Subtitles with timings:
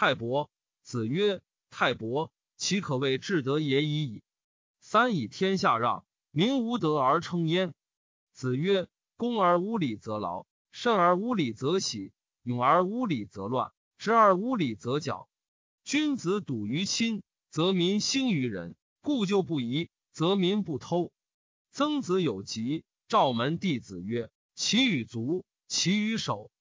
[0.00, 0.48] 太伯。
[0.84, 4.22] 子曰：太伯，其可谓至德也已矣。
[4.78, 7.74] 三以天下让，民无德而称焉。
[8.32, 12.12] 子曰：恭而无礼则劳，慎而无礼则喜，
[12.44, 15.28] 勇而无礼则乱，直而无礼则绞。
[15.82, 21.10] 君子笃于亲，则民兴于仁；故旧不移，则民不偷。
[21.72, 26.52] 曾子有疾，召门弟子曰：“其与足，其与手。”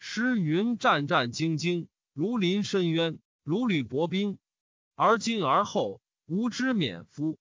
[0.00, 1.86] 诗云：“战战兢兢，
[2.18, 4.40] 如临深渊，如履薄冰。
[4.96, 7.38] 而今而后，吾之免夫。”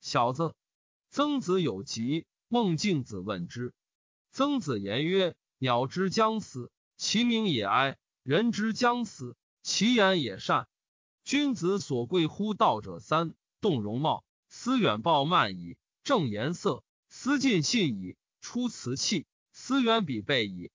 [0.00, 0.54] 小子，
[1.10, 2.24] 曾子有疾。
[2.46, 3.74] 孟敬子问之，
[4.30, 10.68] 曾子言曰：“鸟之将死，其鸣也哀；人之将死，其言也善。
[11.24, 20.70] 君子所贵乎道者三：动容貌，思远暴慢矣；正颜色，思尽信矣；出辞器，思远彼备矣。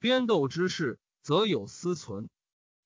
[0.00, 2.28] 边斗之事，则有思存。”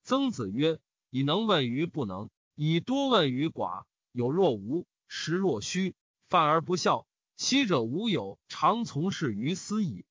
[0.04, 0.80] 曾子曰
[1.10, 3.84] ：“以能问于不能，以多问于寡。
[4.10, 5.94] 有若无，实若虚。”
[6.28, 10.04] 犯而不孝，昔者无有，常从事于斯矣。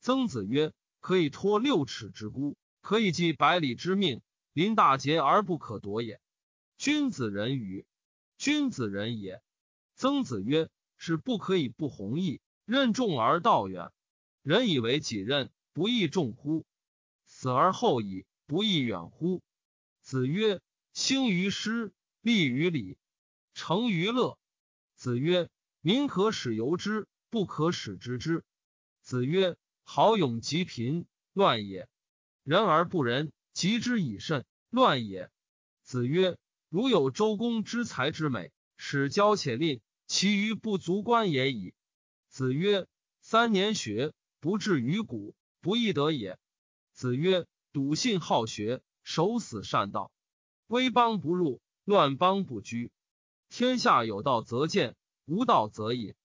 [0.00, 4.20] 曾子曰：“可以托六尺之孤，可以寄百里之命，
[4.52, 6.20] 临大节而不可夺也。
[6.76, 7.86] 君子仁与？
[8.36, 9.42] 君子仁也。”
[9.96, 13.90] 曾子曰：“是不可以不弘毅，任重而道远。
[14.42, 16.64] 人以为己任，不亦重乎？
[17.26, 19.40] 死而后已，不亦远乎？”
[20.04, 20.60] 子曰
[20.92, 22.98] ：“兴于诗，立于礼，
[23.54, 24.38] 成于乐。”
[24.94, 25.48] 子曰。
[25.84, 28.44] 民可使由之，不可使知之。
[29.00, 31.88] 子曰：“好勇及贫，乱也；
[32.44, 35.28] 仁而不仁，及之以慎，乱也。”
[35.82, 36.38] 子曰
[36.70, 41.74] ：“如有周公之才之美，使骄且吝，其余不足观也已。”
[42.30, 42.86] 子曰
[43.20, 46.38] ：“三年学，不至于古，不亦得也。”
[46.94, 50.10] 子曰：“笃信好学，守死善道。
[50.66, 52.90] 威邦不入，乱邦不居。
[53.48, 56.16] 天下有道则见。”无道则隐，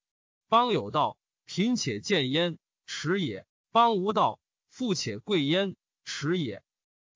[0.49, 2.57] 邦有道，贫且贱焉，
[2.87, 4.39] 耻也；邦无道，
[4.69, 6.63] 富且贵焉，耻也。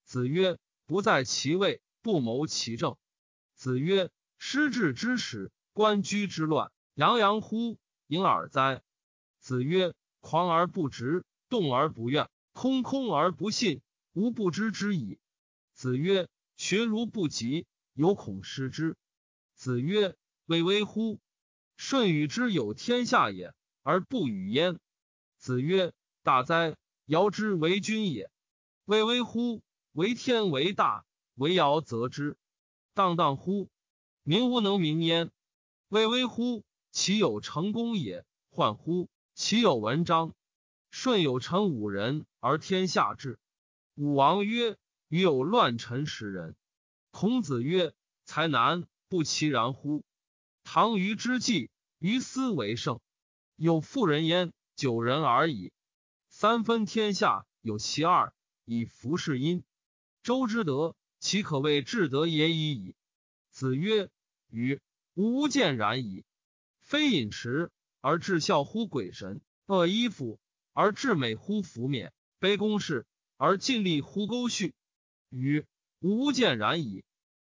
[0.03, 2.97] 子曰：“不在其位，不谋其政。”
[3.57, 8.83] 子曰：“失志之始，官居之乱，洋洋乎盈耳哉！”
[9.41, 13.81] 子曰：“狂而不直，动而不怨，空空而不信，
[14.13, 15.19] 吾不知之矣。”
[15.73, 16.27] 子曰
[16.57, 18.95] ：“学如不及，犹恐失之。”
[19.55, 21.19] 子曰：“巍巍乎！”
[21.77, 24.79] 舜与之有天下也，而不与焉。
[25.37, 26.75] 子曰：“大哉！
[27.05, 28.29] 尧之为君也。
[28.85, 29.63] 巍巍乎！
[29.93, 31.05] 为天为大，
[31.35, 32.37] 为尧则之。
[32.93, 33.69] 荡荡乎！
[34.23, 35.31] 民无能名焉。
[35.89, 36.63] 巍巍乎！
[36.91, 38.25] 其有成功也。
[38.51, 39.09] 患乎！
[39.33, 40.35] 其有文章。
[40.91, 43.39] 舜有臣五人，而天下治。
[43.95, 44.77] 武王曰
[45.09, 46.55] ：‘与有乱臣十人。’
[47.11, 47.93] 孔子曰
[48.25, 50.03] ：‘才难，不其然乎？’
[50.63, 51.69] 唐虞之际。”
[52.01, 52.99] 于斯为盛，
[53.55, 55.71] 有妇人焉，九人而已。
[56.29, 58.33] 三分天下，有其二，
[58.65, 59.63] 以服事殷。
[60.23, 62.95] 周之德，其可谓至德也已矣。
[63.51, 64.09] 子曰
[64.49, 64.81] ：“与
[65.13, 66.25] 吾见然矣。
[66.79, 67.69] 非饮食
[67.99, 70.39] 而至孝乎鬼神，恶衣服
[70.73, 73.05] 而至美乎服冕，卑公事
[73.41, 74.75] 而尽力乎沟绪。
[75.29, 75.65] 与
[75.99, 77.03] 吾见然矣。”